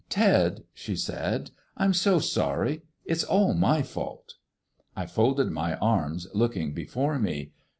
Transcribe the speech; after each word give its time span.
"Ted," 0.09 0.63
she 0.73 0.95
said, 0.95 1.51
"I'm 1.77 1.93
so 1.93 2.17
sorry. 2.17 2.81
It's 3.05 3.23
all 3.23 3.53
my 3.53 3.83
fault." 3.83 4.33
I 4.95 5.05
folded 5.05 5.51
my 5.51 5.75
arms, 5.75 6.27
looking 6.33 6.73
before 6.73 7.19
me. 7.19 7.51